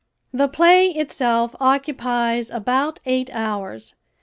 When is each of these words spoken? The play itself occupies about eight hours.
The 0.33 0.47
play 0.47 0.87
itself 0.89 1.55
occupies 1.59 2.49
about 2.49 2.99
eight 3.05 3.29
hours. 3.35 3.93